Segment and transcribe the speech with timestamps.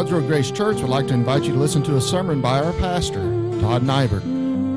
[0.00, 2.58] Todd's Road Grace Church would like to invite you to listen to a sermon by
[2.58, 3.20] our pastor,
[3.60, 4.24] Todd Nibert.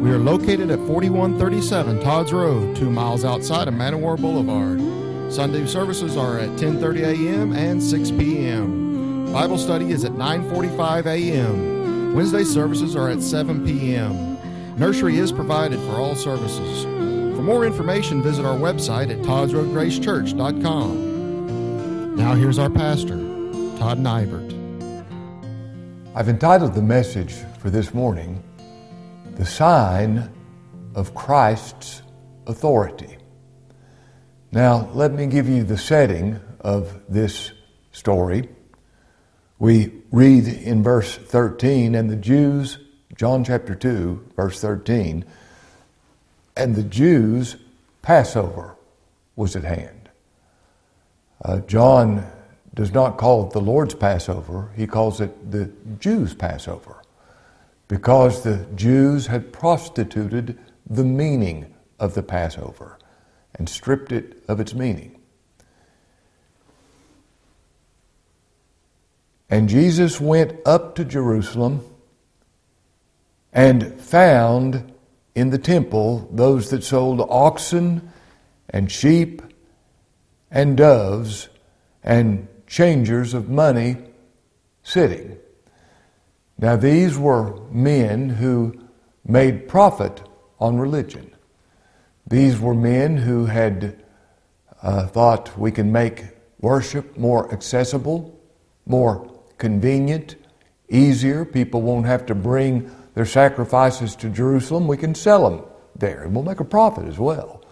[0.02, 4.82] We are located at 4137 Todd's Road, two miles outside of Man O' War Boulevard.
[5.32, 7.54] Sunday services are at 10:30 a.m.
[7.54, 9.32] and 6 p.m.
[9.32, 12.14] Bible study is at 9:45 a.m.
[12.14, 14.38] Wednesday services are at 7 p.m.
[14.78, 16.84] Nursery is provided for all services.
[16.84, 22.16] For more information, visit our website at toddsroadgracechurch.com.
[22.18, 23.16] Now here's our pastor,
[23.78, 24.53] Todd Nibert.
[26.16, 28.44] I've entitled the message for this morning,
[29.34, 30.30] The Sign
[30.94, 32.04] of Christ's
[32.46, 33.18] Authority.
[34.52, 37.52] Now, let me give you the setting of this
[37.94, 38.48] story.
[39.58, 42.78] We read in verse 13, and the Jews,
[43.16, 45.26] John chapter 2, verse 13,
[46.56, 47.56] and the Jews'
[48.04, 48.76] Passover
[49.36, 50.12] was at hand.
[51.44, 52.30] Uh, John
[52.74, 57.02] does not call it the Lord's Passover, he calls it the Jews' Passover
[57.88, 60.58] because the Jews had prostituted
[60.90, 62.98] the meaning of the Passover
[63.56, 65.20] and stripped it of its meaning.
[69.50, 71.86] And Jesus went up to Jerusalem
[73.52, 74.92] and found
[75.36, 78.12] in the temple those that sold oxen
[78.70, 79.44] and sheep
[80.50, 81.50] and doves
[82.02, 83.96] and changers of money
[84.82, 85.38] sitting.
[86.58, 88.74] Now, these were men who
[89.24, 90.24] made profit
[90.60, 91.36] on religion.
[92.26, 94.04] These were men who had
[94.82, 96.24] uh, thought we can make
[96.62, 98.42] worship more accessible,
[98.88, 100.36] more convenient,
[100.90, 101.46] easier.
[101.46, 104.88] People won't have to bring their sacrifices to Jerusalem.
[104.88, 105.64] We can sell them
[105.96, 107.64] there, and we'll make a profit as well.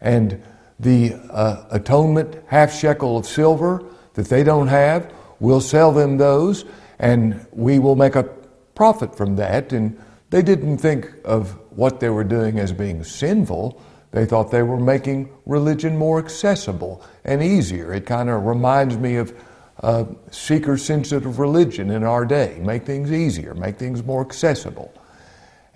[0.00, 0.42] And
[0.80, 3.84] the uh, atonement half shekel of silver
[4.18, 6.64] that they don't have, we'll sell them those,
[6.98, 8.24] and we will make a
[8.74, 9.72] profit from that.
[9.72, 9.96] And
[10.30, 13.80] they didn't think of what they were doing as being sinful.
[14.10, 17.94] They thought they were making religion more accessible and easier.
[17.94, 19.32] It kind of reminds me of
[19.84, 22.58] uh, seeker sensitive religion in our day.
[22.60, 24.92] Make things easier, make things more accessible.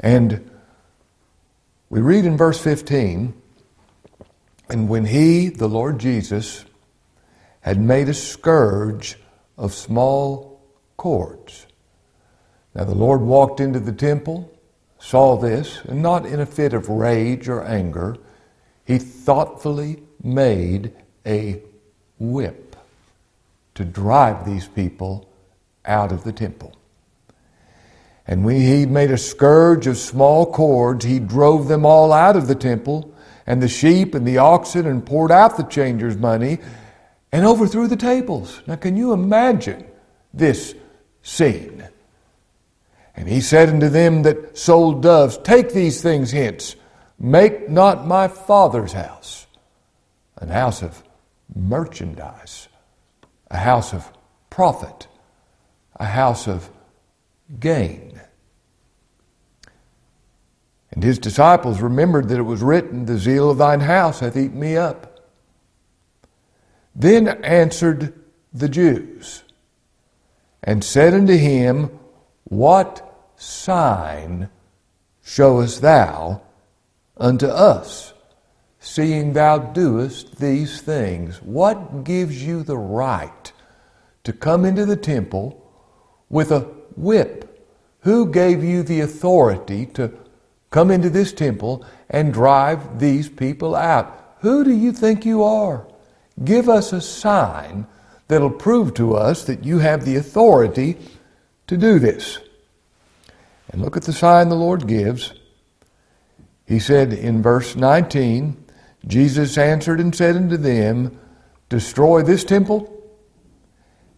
[0.01, 0.51] And
[1.91, 3.41] we read in verse 15,
[4.69, 6.65] and when he, the Lord Jesus,
[7.63, 9.17] had made a scourge
[9.57, 10.61] of small
[10.97, 11.67] cords.
[12.75, 14.51] Now the Lord walked into the temple,
[14.99, 18.17] saw this, and not in a fit of rage or anger,
[18.85, 20.93] he thoughtfully made
[21.27, 21.63] a
[22.19, 22.77] whip
[23.75, 25.29] to drive these people
[25.85, 26.75] out of the temple.
[28.27, 32.47] And when he made a scourge of small cords, he drove them all out of
[32.47, 33.13] the temple,
[33.47, 36.59] and the sheep and the oxen, and poured out the changers' money,
[37.33, 38.61] and overthrew the tables.
[38.67, 39.87] Now, can you imagine
[40.33, 40.75] this
[41.23, 41.89] scene?
[43.17, 46.77] And he said unto them that sold doves, Take these things hence,
[47.19, 49.47] make not my father's house
[50.43, 51.03] an house of
[51.55, 52.69] merchandise,
[53.49, 54.11] a house of
[54.51, 55.07] profit,
[55.97, 56.69] a house of
[57.61, 58.21] gain.
[60.91, 64.59] And his disciples remembered that it was written, The zeal of thine house hath eaten
[64.59, 65.12] me up.
[66.95, 68.13] Then answered
[68.53, 69.45] the Jews
[70.63, 71.91] and said unto him,
[72.45, 74.51] What sign
[75.23, 76.43] showest thou
[77.17, 78.13] unto us,
[78.79, 81.41] seeing thou doest these things?
[81.43, 83.53] What gives you the right
[84.25, 85.59] to come into the temple
[86.29, 86.61] with a
[86.97, 87.49] whip?
[88.01, 90.13] Who gave you the authority to
[90.71, 94.37] come into this temple and drive these people out?
[94.41, 95.87] Who do you think you are?
[96.43, 97.87] Give us a sign
[98.29, 100.97] that'll prove to us that you have the authority
[101.67, 102.39] to do this.
[103.71, 105.33] And look at the sign the Lord gives.
[106.67, 108.65] He said in verse 19,
[109.07, 111.19] Jesus answered and said unto them,
[111.69, 112.89] Destroy this temple,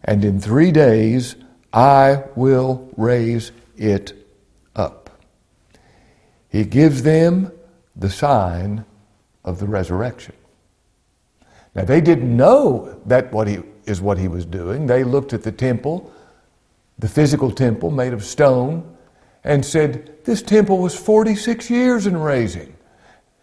[0.03, 1.35] and in three days
[1.73, 4.13] I will raise it
[4.75, 5.09] up.
[6.49, 7.51] He gives them
[7.95, 8.85] the sign
[9.43, 10.35] of the resurrection.
[11.75, 14.87] Now, they didn't know that what he, is what he was doing.
[14.87, 16.11] They looked at the temple,
[16.97, 18.95] the physical temple made of stone,
[19.43, 22.75] and said, This temple was 46 years in raising.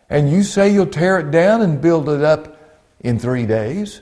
[0.08, 2.58] And you say you'll tear it down and build it up
[3.00, 4.00] in three days?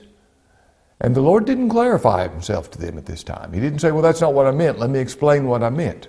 [1.01, 3.51] And the Lord didn't clarify himself to them at this time.
[3.53, 4.79] He didn't say, Well, that's not what I meant.
[4.79, 6.07] Let me explain what I meant.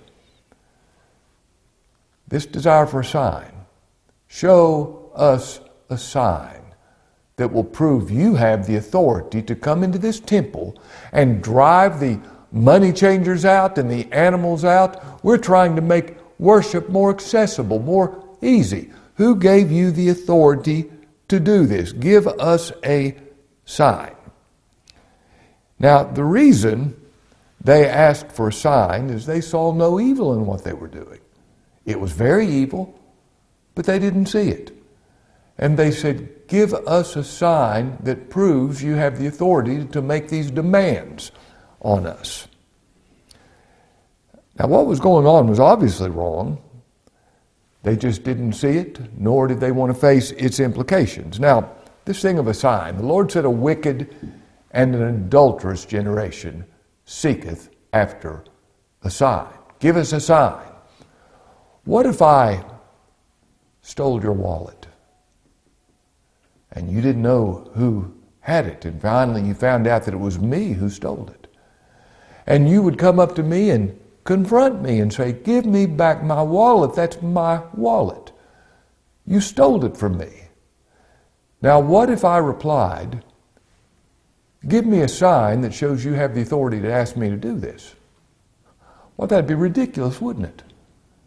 [2.28, 3.52] This desire for a sign.
[4.28, 5.60] Show us
[5.90, 6.62] a sign
[7.42, 10.80] that will prove you have the authority to come into this temple
[11.10, 12.20] and drive the
[12.52, 15.24] money changers out and the animals out.
[15.24, 18.92] We're trying to make worship more accessible, more easy.
[19.16, 20.88] Who gave you the authority
[21.26, 21.90] to do this?
[21.90, 23.16] Give us a
[23.64, 24.14] sign.
[25.80, 26.94] Now, the reason
[27.60, 31.18] they asked for a sign is they saw no evil in what they were doing.
[31.86, 32.96] It was very evil,
[33.74, 34.81] but they didn't see it.
[35.58, 40.28] And they said, Give us a sign that proves you have the authority to make
[40.28, 41.32] these demands
[41.81, 42.46] on us.
[44.58, 46.62] Now, what was going on was obviously wrong.
[47.82, 51.40] They just didn't see it, nor did they want to face its implications.
[51.40, 51.70] Now,
[52.04, 54.14] this thing of a sign, the Lord said, A wicked
[54.72, 56.64] and an adulterous generation
[57.04, 58.44] seeketh after
[59.02, 59.52] a sign.
[59.81, 60.66] Give us a sign.
[61.84, 62.64] What if I
[63.81, 64.87] stole your wallet
[66.72, 70.38] and you didn't know who had it, and finally you found out that it was
[70.38, 71.46] me who stole it?
[72.46, 76.22] And you would come up to me and confront me and say, Give me back
[76.24, 76.94] my wallet.
[76.94, 78.32] That's my wallet.
[79.26, 80.30] You stole it from me.
[81.60, 83.25] Now, what if I replied,
[84.66, 87.58] Give me a sign that shows you have the authority to ask me to do
[87.58, 87.94] this?
[89.16, 90.62] Well, that'd be ridiculous, wouldn't it?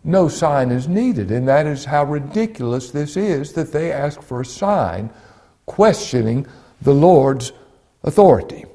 [0.04, 4.42] No sign is needed, and that is how ridiculous this is that they ask for
[4.42, 5.10] a sign
[5.66, 6.48] questioning
[6.82, 7.52] the Lord's
[8.04, 8.66] authority.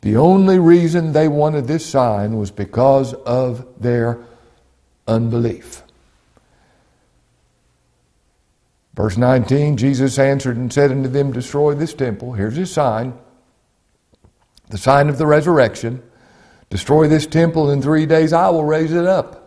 [0.00, 4.18] The only reason they wanted this sign was because of their
[5.06, 5.82] unbelief.
[8.94, 12.34] Verse 19 Jesus answered and said unto them, Destroy this temple.
[12.34, 13.14] Here's his sign,
[14.68, 16.02] the sign of the resurrection.
[16.70, 19.40] Destroy this temple in three days, I will raise it up.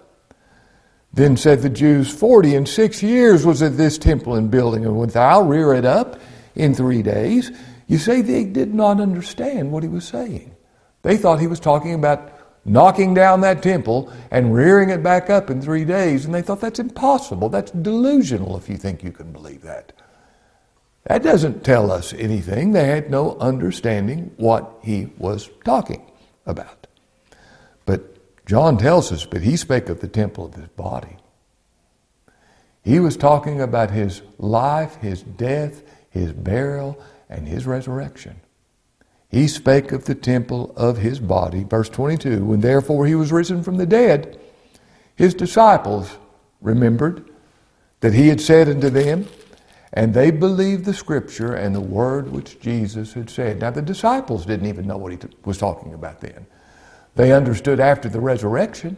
[1.13, 4.95] Then said the Jews, Forty and six years was it this temple in building, and
[4.95, 6.19] wilt thou rear it up
[6.57, 7.51] in three days?
[7.88, 10.56] You say they did not understand what he was saying.
[11.04, 12.33] They thought he was talking about
[12.65, 16.59] knocking down that temple and rearing it back up in three days, and they thought
[16.59, 17.48] that's impossible.
[17.48, 19.94] That's delusional if you think you can believe that.
[21.06, 22.74] That doesn't tell us anything.
[22.74, 26.12] They had no understanding what he was talking
[26.45, 26.88] about.
[27.86, 31.15] But John tells us, but he spake of the temple of his body.
[32.83, 38.42] He was talking about his life, his death, his burial, and his resurrection.
[39.30, 41.63] He spake of the temple of his body.
[41.63, 44.39] Verse 22 When therefore he was risen from the dead,
[45.15, 46.15] his disciples
[46.62, 47.30] remembered
[48.00, 49.27] that he had said unto them,
[49.94, 53.60] and they believed the scripture and the word which Jesus had said.
[53.60, 56.45] Now, the disciples didn't even know what he was talking about then.
[57.15, 58.98] They understood after the resurrection,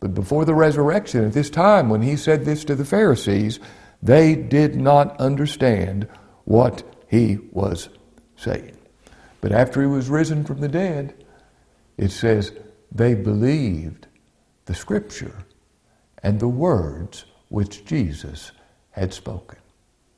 [0.00, 3.60] but before the resurrection, at this time when he said this to the Pharisees,
[4.02, 6.08] they did not understand
[6.46, 7.90] what he was
[8.36, 8.76] saying.
[9.42, 11.14] But after he was risen from the dead,
[11.98, 12.52] it says
[12.90, 14.06] they believed
[14.64, 15.44] the scripture
[16.22, 18.52] and the words which Jesus
[18.90, 19.58] had spoken.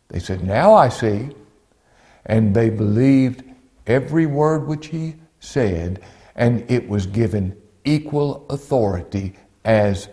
[0.09, 1.31] They said, Now I see.
[2.27, 3.43] And they believed
[3.87, 6.01] every word which he said,
[6.37, 9.35] and it was given equal authority
[9.65, 10.09] as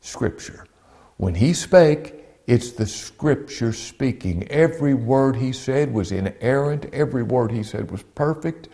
[0.00, 0.66] scripture.
[1.18, 2.17] When he spake,
[2.48, 4.48] it's the scripture speaking.
[4.48, 8.68] Every word he said was inerrant, every word he said was perfect.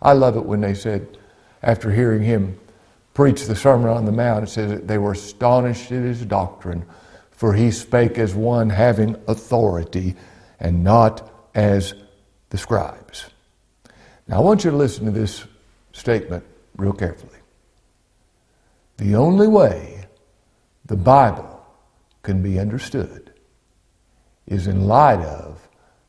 [0.00, 1.18] I love it when they said,
[1.60, 2.56] after hearing him
[3.12, 6.86] preach the Sermon on the Mount, it says that they were astonished at his doctrine,
[7.32, 10.14] for he spake as one having authority
[10.60, 11.94] and not as
[12.50, 13.26] the scribes.
[14.28, 15.44] Now, I want you to listen to this
[15.92, 16.44] statement
[16.76, 17.38] real carefully.
[18.98, 20.04] The only way
[20.86, 21.49] the Bible
[22.22, 23.32] can be understood
[24.46, 25.68] is in light of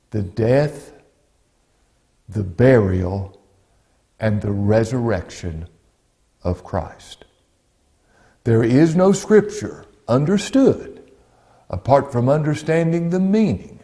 [0.09, 0.93] the death,
[2.27, 3.39] the burial,
[4.19, 5.67] and the resurrection
[6.43, 7.25] of Christ.
[8.43, 11.11] There is no scripture understood
[11.69, 13.79] apart from understanding the meaning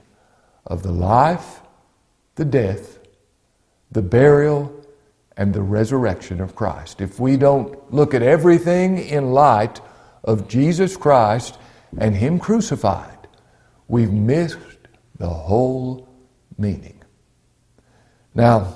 [0.66, 1.62] of the life,
[2.36, 3.00] the death,
[3.92, 4.74] the burial,
[5.38, 7.00] and the resurrection of Christ.
[7.00, 9.80] If we don't look at everything in light
[10.24, 11.58] of Jesus Christ
[11.98, 13.28] and Him crucified,
[13.88, 14.58] we've missed
[15.18, 16.08] the whole
[16.58, 17.02] meaning.
[18.36, 18.76] Now,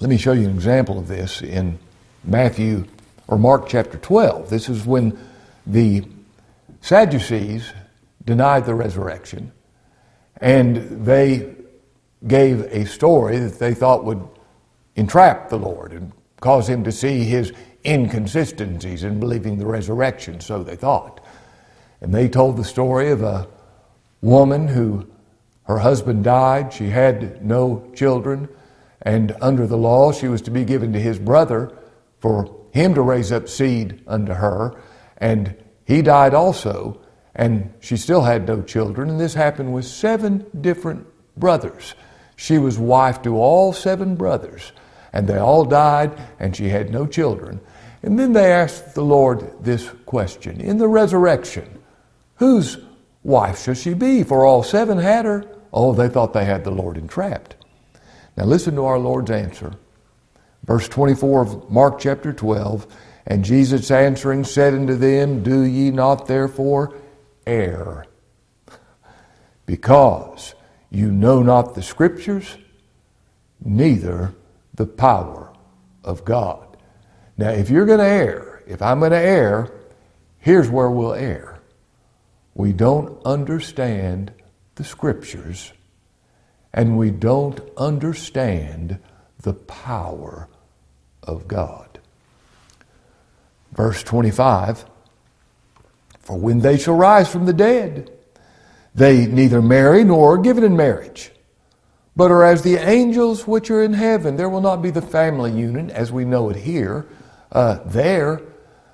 [0.00, 1.78] let me show you an example of this in
[2.24, 2.86] Matthew
[3.26, 4.48] or Mark chapter 12.
[4.48, 5.18] This is when
[5.66, 6.04] the
[6.80, 7.72] Sadducees
[8.24, 9.52] denied the resurrection
[10.40, 11.54] and they
[12.26, 14.26] gave a story that they thought would
[14.96, 17.52] entrap the Lord and cause him to see his
[17.84, 21.20] inconsistencies in believing the resurrection, so they thought.
[22.00, 23.48] And they told the story of a
[24.20, 25.06] woman who
[25.64, 28.48] her husband died, she had no children,
[29.02, 31.76] and under the law she was to be given to his brother
[32.18, 34.74] for him to raise up seed unto her,
[35.18, 37.00] and he died also,
[37.34, 39.10] and she still had no children.
[39.10, 41.94] And this happened with seven different brothers.
[42.36, 44.72] She was wife to all seven brothers,
[45.12, 47.60] and they all died, and she had no children.
[48.02, 51.77] And then they asked the Lord this question In the resurrection,
[52.38, 52.78] whose
[53.22, 54.22] wife shall she be?
[54.24, 55.44] For all seven had her.
[55.72, 57.56] Oh, they thought they had the Lord entrapped.
[58.36, 59.74] Now listen to our Lord's answer.
[60.64, 62.86] Verse 24 of Mark chapter 12
[63.26, 66.94] And Jesus answering said unto them, Do ye not therefore
[67.46, 68.06] err?
[69.66, 70.54] Because
[70.90, 72.56] you know not the Scriptures,
[73.62, 74.34] neither
[74.74, 75.52] the power
[76.04, 76.76] of God.
[77.36, 79.70] Now, if you're going to err, if I'm going to err,
[80.38, 81.57] here's where we'll err.
[82.58, 84.32] We don't understand
[84.74, 85.72] the Scriptures,
[86.74, 88.98] and we don't understand
[89.42, 90.48] the power
[91.22, 92.00] of God.
[93.70, 94.84] Verse 25
[96.18, 98.10] For when they shall rise from the dead,
[98.92, 101.30] they neither marry nor are given in marriage,
[102.16, 104.34] but are as the angels which are in heaven.
[104.34, 107.06] There will not be the family union as we know it here.
[107.52, 108.42] Uh, there,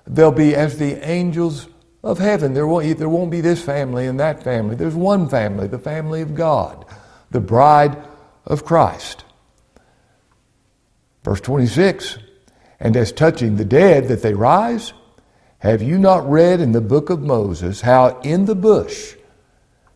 [0.07, 1.67] they'll be as the angels
[2.05, 2.55] of heaven.
[2.55, 4.77] There won't, there won't be this family and that family.
[4.77, 6.85] There's one family, the family of God,
[7.31, 7.97] the bride
[8.45, 9.25] of Christ.
[11.25, 12.19] Verse 26
[12.79, 14.93] And as touching the dead that they rise,
[15.59, 19.17] have you not read in the book of Moses how in the bush,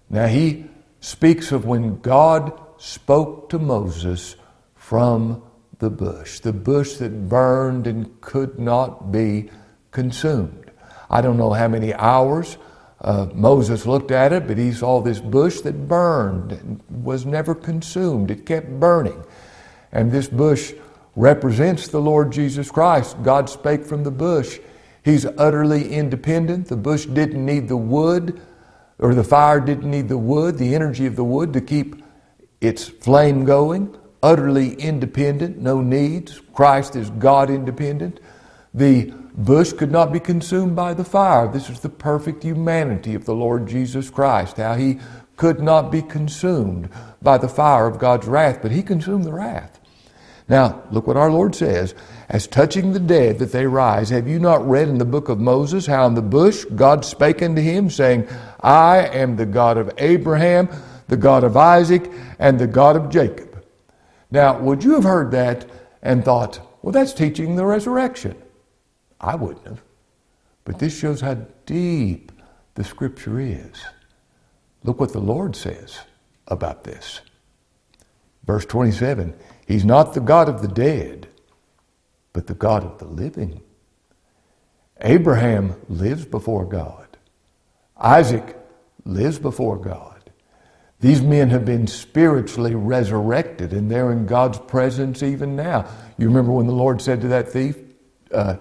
[0.09, 0.65] now he
[1.01, 4.37] speaks of when God spoke to Moses
[4.75, 5.43] from
[5.79, 9.51] the bush, the bush that burned and could not be
[9.91, 10.68] consumed.
[11.11, 12.59] I don't know how many hours
[13.01, 17.55] uh, Moses looked at it, but he saw this bush that burned and was never
[17.55, 18.31] consumed.
[18.31, 19.25] It kept burning.
[19.93, 20.75] And this bush
[21.15, 23.17] represents the Lord Jesus Christ.
[23.23, 24.59] God spake from the bush.
[25.05, 26.69] He's utterly independent.
[26.69, 28.41] The bush didn't need the wood,
[28.99, 32.03] or the fire didn't need the wood, the energy of the wood to keep
[32.61, 33.97] its flame going.
[34.23, 36.41] Utterly independent, no needs.
[36.53, 38.19] Christ is God independent.
[38.75, 41.51] The bush could not be consumed by the fire.
[41.51, 44.99] This is the perfect humanity of the Lord Jesus Christ, how he
[45.37, 46.91] could not be consumed
[47.23, 49.79] by the fire of God's wrath, but he consumed the wrath.
[50.49, 51.95] Now, look what our Lord says.
[52.29, 55.39] As touching the dead that they rise, have you not read in the book of
[55.39, 58.27] Moses how in the bush God spake unto him, saying,
[58.61, 60.69] I am the God of Abraham,
[61.07, 63.65] the God of Isaac, and the God of Jacob?
[64.31, 65.69] Now, would you have heard that
[66.03, 68.35] and thought, well, that's teaching the resurrection?
[69.21, 69.83] I wouldn't have.
[70.65, 71.35] But this shows how
[71.67, 72.33] deep
[72.75, 73.83] the scripture is.
[74.85, 76.01] Look what the Lord says
[76.47, 77.21] about this.
[78.45, 79.35] Verse 27
[79.67, 81.29] He's not the God of the dead,
[82.33, 83.61] but the God of the living.
[85.01, 87.07] Abraham lives before God.
[87.97, 88.57] Isaac
[89.05, 90.19] lives before God.
[91.01, 95.87] These men have been spiritually resurrected, and they're in God's presence even now.
[96.17, 97.77] You remember when the Lord said to that thief,
[98.33, 98.57] uh,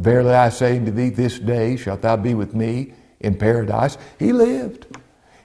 [0.00, 3.98] Verily I say unto thee, this day shalt thou be with me in paradise.
[4.18, 4.86] He lived.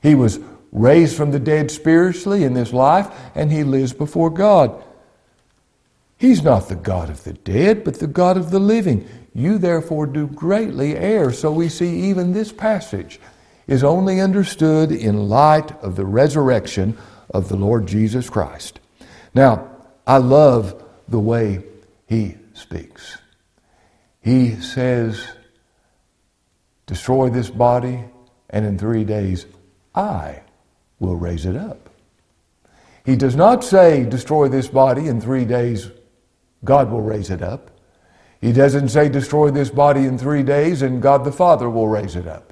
[0.01, 0.39] He was
[0.71, 4.81] raised from the dead spiritually in this life, and he lives before God.
[6.17, 9.05] He's not the God of the dead, but the God of the living.
[9.33, 11.33] You therefore do greatly err.
[11.33, 13.19] So we see even this passage
[13.67, 16.97] is only understood in light of the resurrection
[17.33, 18.79] of the Lord Jesus Christ.
[19.33, 19.69] Now,
[20.07, 21.61] I love the way
[22.07, 23.17] he speaks.
[24.25, 25.23] He says,
[26.87, 28.03] Destroy this body,
[28.49, 29.45] and in three days
[29.93, 30.41] I
[30.99, 31.91] will raise it up.
[33.05, 35.91] He does not say, destroy this body in three days,
[36.63, 37.69] God will raise it up.
[38.41, 42.15] He doesn't say, destroy this body in three days and God the Father will raise
[42.15, 42.51] it up.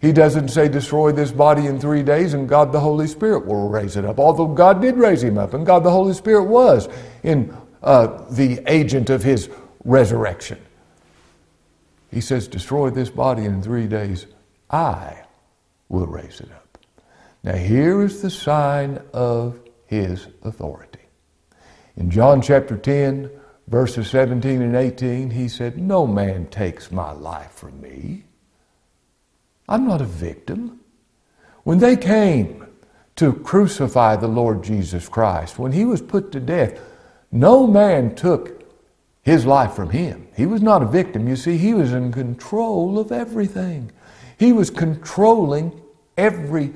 [0.00, 3.68] He doesn't say, destroy this body in three days and God the Holy Spirit will
[3.68, 4.18] raise it up.
[4.18, 6.88] Although God did raise him up and God the Holy Spirit was
[7.22, 9.48] in uh, the agent of his
[9.84, 10.58] resurrection.
[12.10, 14.26] He says, destroy this body in three days,
[14.70, 15.24] I
[15.88, 16.78] will raise it up.
[17.42, 20.98] Now, here is the sign of his authority.
[21.96, 23.30] In John chapter 10,
[23.68, 28.24] verses 17 and 18, he said, No man takes my life from me.
[29.68, 30.80] I'm not a victim.
[31.64, 32.66] When they came
[33.16, 36.80] to crucify the Lord Jesus Christ, when he was put to death,
[37.30, 38.57] no man took
[39.28, 40.26] his life from him.
[40.34, 41.28] He was not a victim.
[41.28, 43.92] You see, he was in control of everything.
[44.38, 45.78] He was controlling
[46.16, 46.72] every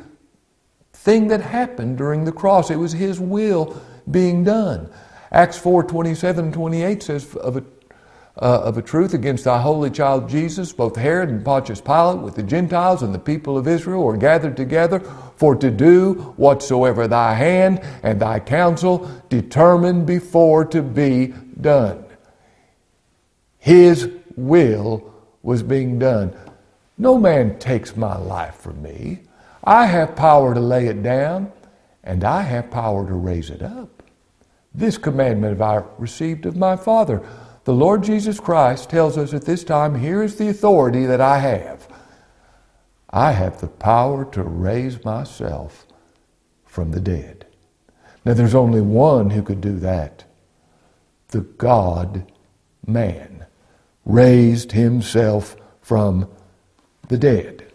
[0.92, 2.70] thing that happened during the cross.
[2.70, 3.80] It was His will
[4.10, 4.90] being done.
[5.30, 7.64] Acts 4 27 28 says of a,
[8.36, 12.34] uh, of a truth against thy holy child Jesus, both Herod and Pontius Pilate, with
[12.34, 15.00] the Gentiles and the people of Israel, are gathered together
[15.36, 21.28] for to do whatsoever thy hand and thy counsel determined before to be
[21.62, 22.04] done.
[23.62, 25.14] His will
[25.44, 26.34] was being done.
[26.98, 29.20] No man takes my life from me.
[29.62, 31.52] I have power to lay it down,
[32.02, 34.02] and I have power to raise it up.
[34.74, 37.24] This commandment have I received of my Father.
[37.62, 41.38] The Lord Jesus Christ tells us at this time, here is the authority that I
[41.38, 41.86] have.
[43.10, 45.86] I have the power to raise myself
[46.66, 47.46] from the dead.
[48.24, 50.24] Now, there's only one who could do that
[51.28, 52.26] the God
[52.84, 53.31] man
[54.04, 56.28] raised himself from
[57.08, 57.66] the dead.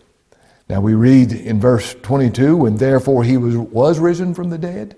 [0.70, 4.96] Now we read in verse 22 when therefore he was, was risen from the dead.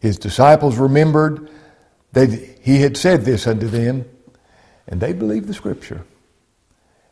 [0.00, 1.48] His disciples remembered
[2.12, 2.30] that
[2.60, 4.04] he had said this unto them,
[4.86, 6.04] and they believed the scripture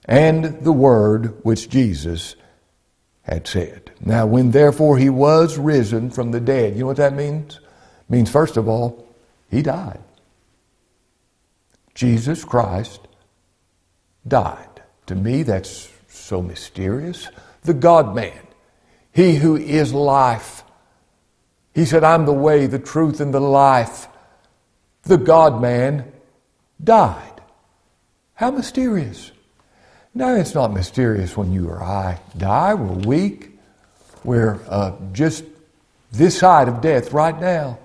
[0.05, 2.35] and the word which Jesus
[3.23, 3.93] had said.
[4.01, 7.57] Now, when therefore he was risen from the dead, you know what that means?
[7.57, 9.07] It means, first of all,
[9.51, 10.01] he died.
[11.95, 13.01] Jesus Christ
[14.27, 14.83] died.
[15.07, 17.29] To me, that's so mysterious.
[17.63, 18.41] The God man,
[19.13, 20.63] he who is life.
[21.75, 24.07] He said, I'm the way, the truth, and the life.
[25.03, 26.13] The God man
[26.83, 27.41] died.
[28.35, 29.33] How mysterious.
[30.15, 32.75] No, it's not mysterious when you or I die.
[32.75, 33.51] We're weak.
[34.25, 35.45] We're uh, just
[36.13, 37.79] this side of death right now.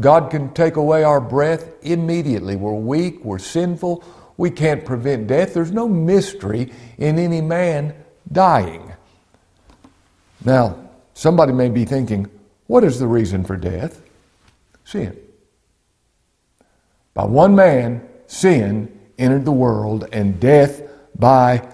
[0.00, 2.56] God can take away our breath immediately.
[2.56, 3.24] We're weak.
[3.24, 4.04] We're sinful.
[4.36, 5.54] We can't prevent death.
[5.54, 7.94] There's no mystery in any man
[8.30, 8.92] dying.
[10.44, 10.78] Now,
[11.14, 12.30] somebody may be thinking,
[12.68, 14.00] what is the reason for death?
[14.84, 15.18] Sin.
[17.14, 20.82] By one man, sin entered the world, and death
[21.18, 21.68] by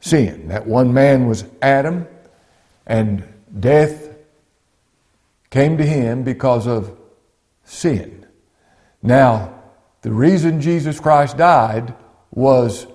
[0.00, 0.48] sin.
[0.48, 2.06] That one man was Adam,
[2.86, 3.22] and
[3.60, 4.16] death
[5.50, 6.97] came to him because of
[7.68, 8.26] sin.
[9.02, 9.62] Now,
[10.02, 11.94] the reason Jesus Christ died
[12.30, 12.86] was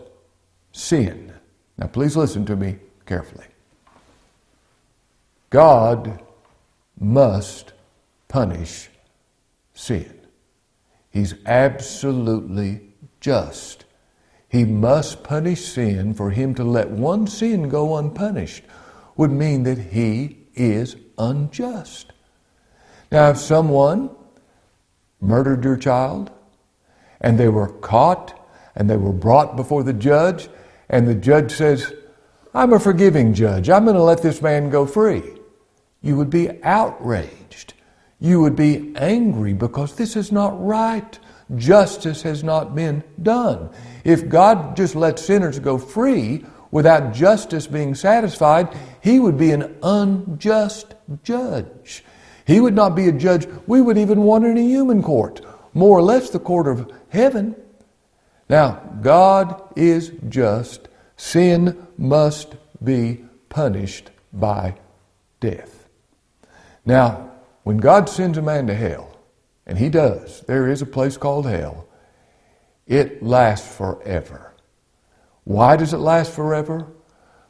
[0.71, 1.31] sin.
[1.77, 3.45] Now, please listen to me carefully.
[5.49, 6.21] God
[6.99, 7.73] must
[8.27, 8.89] punish
[9.73, 10.19] sin.
[11.11, 12.81] He's absolutely
[13.19, 13.85] just.
[14.49, 16.15] He must punish sin.
[16.15, 18.63] For him to let one sin go unpunished
[19.15, 22.11] would mean that he is unjust.
[23.11, 24.09] Now, if someone
[25.23, 26.31] murdered your child
[27.21, 28.39] and they were caught
[28.75, 30.49] and they were brought before the judge,
[30.89, 31.93] and the judge says,
[32.53, 35.23] I'm a forgiving judge, I'm going to let this man go free,
[36.01, 37.73] you would be outraged.
[38.19, 41.19] You would be angry because this is not right
[41.55, 43.69] justice has not been done.
[44.05, 49.75] If God just let sinners go free without justice being satisfied, he would be an
[49.83, 52.05] unjust judge.
[52.45, 55.41] He would not be a judge we would even want in a human court,
[55.73, 57.55] more or less the court of heaven.
[58.49, 60.87] Now, God is just.
[61.15, 64.75] Sin must be punished by
[65.39, 65.87] death.
[66.85, 67.31] Now,
[67.63, 69.13] when God sends a man to hell,
[69.65, 70.41] and he does.
[70.41, 71.87] There is a place called hell.
[72.85, 74.53] It lasts forever.
[75.45, 76.87] Why does it last forever?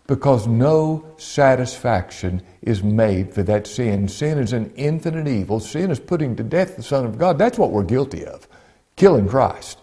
[0.06, 4.08] Because no satisfaction is made for that sin.
[4.08, 5.60] Sin is an infinite evil.
[5.60, 7.38] Sin is putting to death the Son of God.
[7.38, 8.48] That's what we're guilty of
[8.96, 9.80] killing Christ.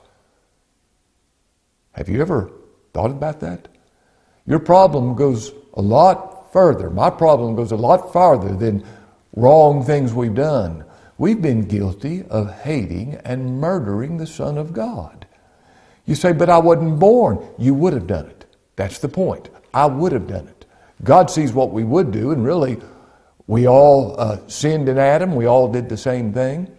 [1.93, 2.51] Have you ever
[2.93, 3.69] thought about that?
[4.47, 6.91] Your problem goes a lot further.
[6.91, 8.85] My problem goes a lot farther than
[9.37, 10.85] wrong things we've done.
[11.19, 15.27] We've been guilty of hating and murdering the Son of God.
[16.07, 17.47] You say, but I wasn't born.
[17.59, 18.47] You would have done it.
[18.77, 19.51] That's the point.
[19.73, 20.65] I would have done it.
[21.03, 22.81] God sees what we would do, and really,
[23.47, 25.35] we all uh, sinned in Adam.
[25.35, 26.71] We all did the same thing.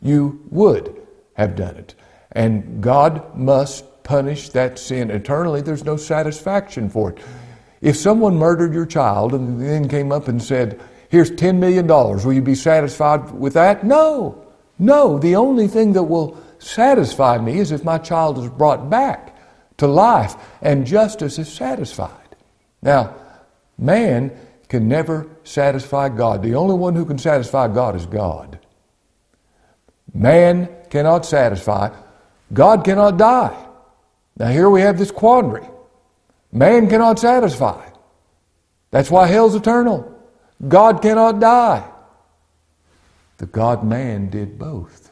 [0.00, 1.94] You would have done it.
[2.32, 5.60] And God must punish that sin eternally.
[5.60, 7.18] There's no satisfaction for it.
[7.80, 11.86] If someone murdered your child and then came up and said, Here's $10 million.
[11.86, 13.84] Will you be satisfied with that?
[13.84, 14.44] No.
[14.78, 15.18] No.
[15.18, 19.36] The only thing that will satisfy me is if my child is brought back
[19.76, 22.25] to life and justice is satisfied.
[22.82, 23.14] Now,
[23.78, 24.32] man
[24.68, 26.42] can never satisfy God.
[26.42, 28.58] The only one who can satisfy God is God.
[30.12, 31.94] Man cannot satisfy.
[32.52, 33.66] God cannot die.
[34.38, 35.66] Now, here we have this quandary.
[36.52, 37.88] Man cannot satisfy.
[38.90, 40.12] That's why hell's eternal.
[40.66, 41.86] God cannot die.
[43.38, 45.10] The God man did both.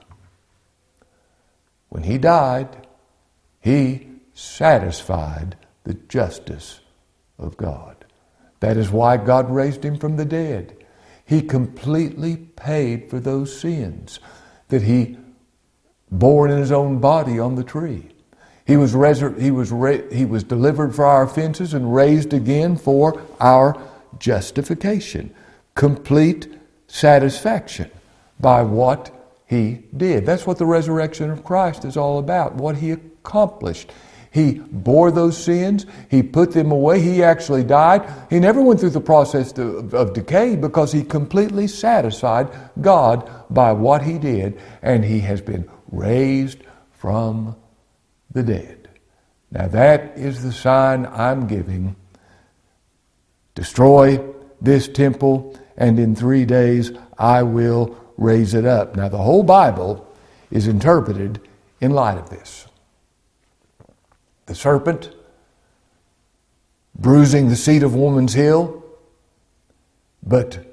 [1.91, 2.87] when he died,
[3.61, 6.81] he satisfied the justice
[7.39, 8.05] of God.
[8.61, 10.77] That is why God raised him from the dead.
[11.25, 14.21] He completely paid for those sins
[14.69, 15.17] that he
[16.11, 18.09] bore in his own body on the tree.
[18.67, 22.77] He was, resur- he, was ra- he was delivered for our offenses and raised again
[22.77, 23.77] for our
[24.19, 25.35] justification.
[25.75, 26.49] Complete
[26.87, 27.91] satisfaction
[28.41, 29.11] by what
[29.47, 30.25] he did.
[30.25, 33.93] That's what the resurrection of Christ is all about, what he accomplished.
[34.35, 35.87] He bore those sins.
[36.11, 37.01] He put them away.
[37.01, 38.03] He actually died.
[38.29, 42.49] He never went through the process of, of, decay because he completely satisfied
[42.81, 46.59] God by what he did, and he has been raised
[46.91, 47.55] from
[48.33, 48.89] the dead.
[49.53, 51.95] Now, that is the sign I'm giving.
[53.55, 54.21] Destroy
[54.61, 58.97] this temple, and in three days I will raise it up.
[58.97, 60.13] Now, the whole Bible
[60.51, 61.41] is interpreted
[61.81, 62.67] in light of this
[64.47, 65.15] the serpent,
[66.95, 68.83] bruising the seed of woman's heel,
[70.23, 70.65] but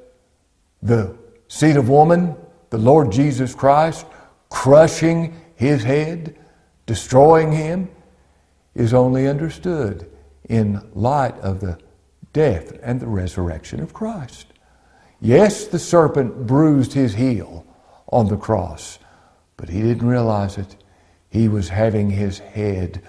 [0.82, 1.16] the
[1.48, 2.36] seed of woman,
[2.70, 4.06] the Lord Jesus Christ,
[4.50, 6.36] crushing his head,
[6.86, 7.90] destroying him,
[8.74, 10.10] is only understood
[10.50, 11.78] in light of the
[12.34, 14.48] death and the resurrection of Christ.
[15.20, 17.66] Yes, the serpent bruised his heel
[18.12, 18.98] on the cross,
[19.58, 20.76] but he didn't realize it.
[21.30, 23.02] He was having his head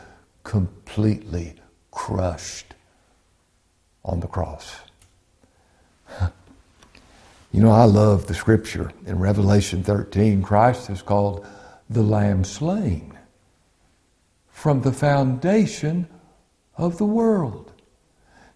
[0.44, 1.55] completely
[1.90, 2.74] crushed
[4.05, 4.76] on the cross.
[7.52, 8.90] You know, I love the scripture.
[9.05, 11.46] In Revelation 13, Christ is called
[11.90, 13.12] the Lamb slain
[14.48, 16.09] from the foundation
[16.78, 17.70] of the world.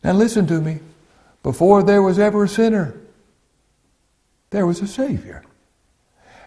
[0.02, 0.78] Now, listen to me.
[1.42, 2.98] Before there was ever a sinner,
[4.50, 5.44] there was a Savior.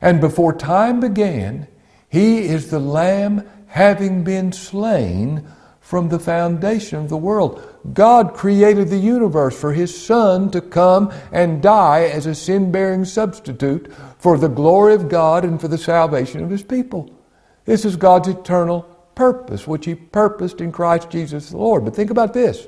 [0.02, 1.68] And before time began,
[2.10, 5.48] He is the Lamb having been slain
[5.80, 7.66] from the foundation of the world.
[7.94, 13.06] God created the universe for His Son to come and die as a sin bearing
[13.06, 17.10] substitute for the glory of God and for the salvation of His people.
[17.66, 18.84] This is God's eternal
[19.16, 21.86] purpose, which He purposed in Christ Jesus the Lord.
[21.86, 22.68] But think about this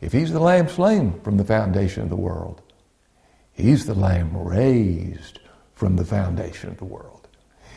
[0.00, 2.60] if He's the Lamb slain from the foundation of the world,
[3.52, 5.40] He's the Lamb raised
[5.74, 7.28] from the foundation of the world.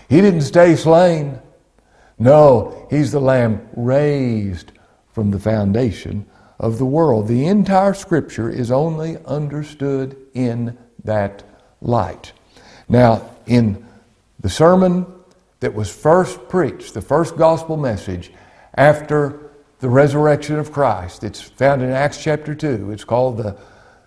[0.10, 1.40] He didn't stay slain.
[2.22, 4.74] No, he's the Lamb raised
[5.12, 6.28] from the foundation
[6.60, 7.28] of the world.
[7.28, 11.44] The entire Scripture is only understood in that
[11.82, 12.34] light.
[12.88, 13.84] Now, in
[14.40, 15.08] the sermon
[15.62, 18.32] that was first preached, the first gospel message
[18.76, 22.92] after the resurrection of Christ, it's found in Acts chapter 2.
[22.92, 23.58] It's called the,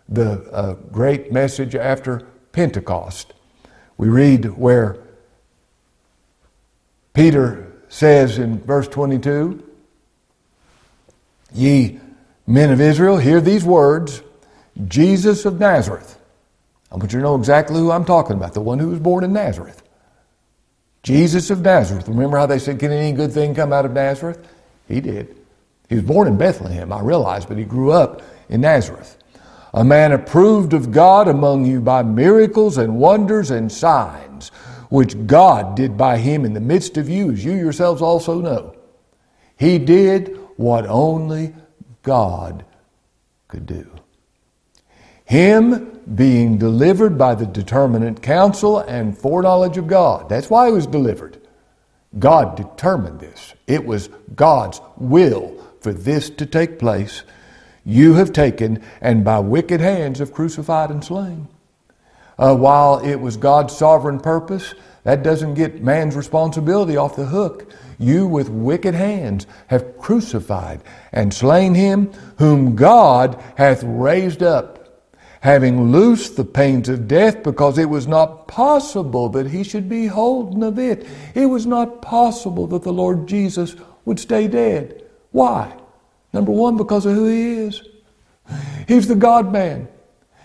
[0.09, 2.20] the uh, great message after
[2.53, 3.35] Pentecost.
[3.96, 4.98] We read where
[7.12, 9.62] Peter says in verse 22
[11.52, 12.00] Ye
[12.44, 14.20] men of Israel, hear these words
[14.88, 16.18] Jesus of Nazareth.
[16.90, 19.22] I want you to know exactly who I'm talking about, the one who was born
[19.22, 19.80] in Nazareth.
[21.04, 22.09] Jesus of Nazareth.
[22.09, 24.44] Remember how they said, Can any good thing come out of Nazareth?
[24.88, 25.37] He did.
[25.88, 29.18] He was born in Bethlehem, I realize, but he grew up in Nazareth.
[29.72, 34.50] A man approved of God among you by miracles and wonders and signs
[34.94, 38.76] which God did by him in the midst of you, as you yourselves also know.
[39.57, 41.52] He did what only
[42.04, 42.64] God
[43.48, 43.90] could do.
[45.24, 50.28] Him being delivered by the determinate counsel and foreknowledge of God.
[50.28, 51.40] That's why he was delivered.
[52.20, 53.52] God determined this.
[53.66, 57.24] It was God's will for this to take place.
[57.85, 61.48] You have taken and by wicked hands have crucified and slain
[62.38, 67.73] uh, while it was God's sovereign purpose, that doesn't get man's responsibility off the hook.
[67.99, 75.09] You with wicked hands have crucified and slain him whom God hath raised up,
[75.40, 80.07] having loosed the pains of death, because it was not possible that he should be
[80.07, 81.07] holden of it.
[81.35, 85.05] It was not possible that the Lord Jesus would stay dead.
[85.31, 85.77] Why?
[86.33, 87.83] Number one, because of who he is.
[88.88, 89.88] He's the God man.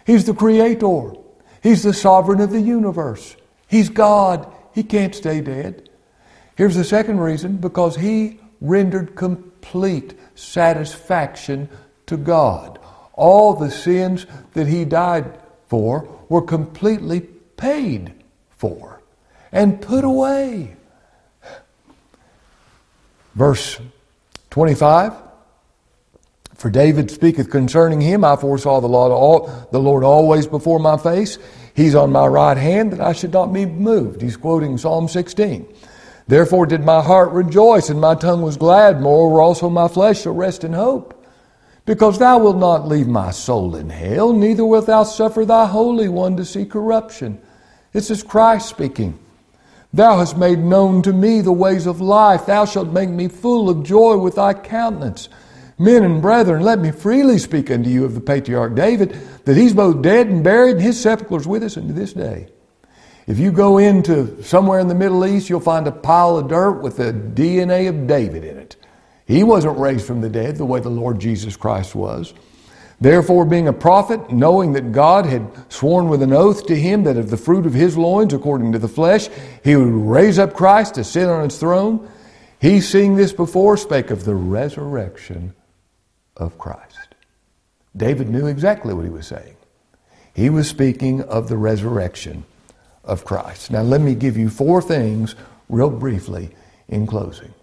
[0.06, 1.14] He's the creator.
[1.62, 3.36] He's the sovereign of the universe.
[3.68, 4.52] He's God.
[4.74, 5.90] He can't stay dead.
[6.56, 11.70] Here's the second reason because he rendered complete satisfaction
[12.06, 12.80] to God.
[13.14, 18.14] All the sins that he died for were completely paid
[18.58, 19.02] for
[19.52, 20.76] and put away.
[23.36, 23.80] Verse
[24.50, 25.14] 25
[26.60, 31.38] for David speaketh concerning him, I foresaw the Lord, the Lord always before my face.
[31.74, 34.22] He's on my right hand that I should not be moved.
[34.22, 35.66] He's quoting Psalm 16.
[36.28, 39.00] Therefore did my heart rejoice, and my tongue was glad.
[39.00, 41.26] Moreover, also my flesh shall rest in hope.
[41.86, 46.10] Because thou wilt not leave my soul in hell, neither wilt thou suffer thy Holy
[46.10, 47.42] One to see corruption.
[47.94, 49.18] This is Christ speaking.
[49.94, 52.46] Thou hast made known to me the ways of life.
[52.46, 55.30] Thou shalt make me full of joy with thy countenance.
[55.82, 59.12] Men and brethren, let me freely speak unto you of the patriarch David,
[59.46, 62.50] that he's both dead and buried, and his sepulchre is with us unto this day.
[63.28, 66.82] If you go into somewhere in the Middle East, you'll find a pile of dirt
[66.82, 68.76] with the DNA of David in it.
[69.26, 72.34] He wasn't raised from the dead the way the Lord Jesus Christ was.
[73.00, 77.16] Therefore, being a prophet, knowing that God had sworn with an oath to him that
[77.16, 79.30] of the fruit of his loins, according to the flesh,
[79.64, 82.12] he would raise up Christ to sit on his throne,
[82.60, 85.54] he, seeing this before, spake of the resurrection
[86.40, 87.16] of Christ.
[87.96, 89.56] David knew exactly what he was saying.
[90.34, 92.46] He was speaking of the resurrection
[93.04, 93.72] of Christ.
[93.72, 95.36] Now, let me give you four things
[95.68, 96.52] real briefly
[96.88, 97.54] in closing.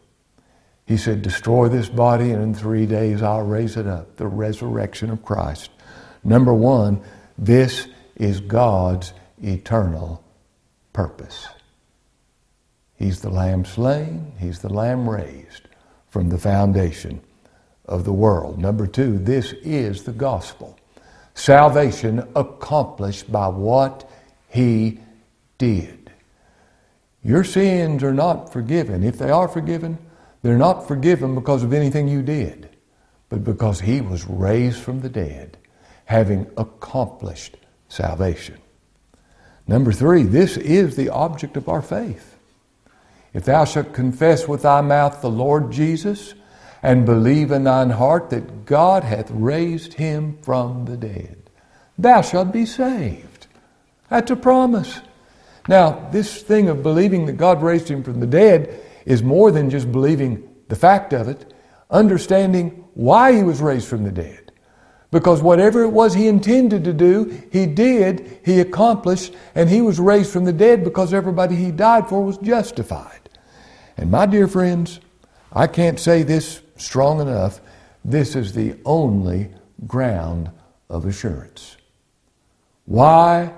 [0.86, 4.16] He said, Destroy this body, and in three days I'll raise it up.
[4.16, 5.70] The resurrection of Christ.
[6.22, 7.00] Number one,
[7.38, 9.12] this is God's
[9.42, 10.22] eternal
[10.92, 11.48] purpose.
[12.96, 15.68] He's the lamb slain, He's the lamb raised
[16.08, 17.20] from the foundation
[17.86, 18.58] of the world.
[18.58, 20.78] Number two, this is the gospel.
[21.34, 24.10] Salvation accomplished by what
[24.48, 25.00] He
[25.58, 26.10] did.
[27.22, 29.02] Your sins are not forgiven.
[29.02, 29.98] If they are forgiven,
[30.42, 32.68] they're not forgiven because of anything you did,
[33.28, 35.58] but because He was raised from the dead,
[36.04, 37.56] having accomplished
[37.88, 38.58] salvation.
[39.66, 42.38] Number three, this is the object of our faith.
[43.34, 46.34] If thou shalt confess with thy mouth the Lord Jesus,
[46.86, 51.50] and believe in thine heart that God hath raised him from the dead,
[51.98, 53.48] thou shalt be saved.
[54.08, 55.00] That's a promise.
[55.68, 59.68] Now, this thing of believing that God raised him from the dead is more than
[59.68, 61.52] just believing the fact of it,
[61.90, 64.52] understanding why he was raised from the dead.
[65.10, 69.98] Because whatever it was he intended to do, he did, he accomplished, and he was
[69.98, 73.28] raised from the dead because everybody he died for was justified.
[73.96, 75.00] And my dear friends,
[75.52, 77.60] I can't say this strong enough.
[78.04, 79.50] This is the only
[79.86, 80.50] ground
[80.88, 81.76] of assurance.
[82.84, 83.52] Why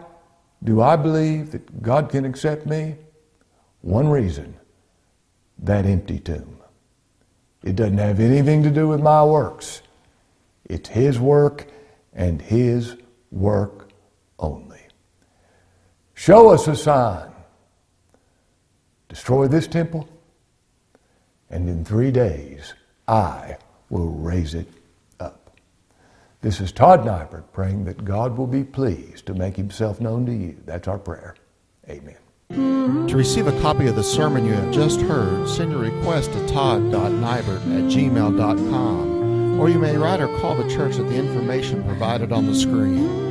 [0.65, 2.97] do I believe that God can accept me?
[3.83, 4.55] One reason
[5.61, 6.59] that empty tomb.
[7.63, 9.83] It doesn't have anything to do with my works.
[10.65, 11.67] It's His work
[12.13, 12.97] and His
[13.31, 13.91] work
[14.39, 14.81] only.
[16.15, 17.31] Show us a sign.
[19.09, 20.09] Destroy this temple,
[21.49, 22.75] and in three days
[23.09, 23.57] I
[23.89, 24.69] will raise it
[25.19, 25.57] up.
[26.43, 30.33] This is Todd Nibert praying that God will be pleased to make Himself known to
[30.33, 30.59] you.
[30.67, 31.35] That's our prayer.
[31.89, 32.17] Amen.
[32.51, 36.49] To receive a copy of the sermon you have just heard, send your request to
[36.49, 42.33] todd.nibert at gmail.com, or you may write or call the church at the information provided
[42.33, 43.28] on the screen.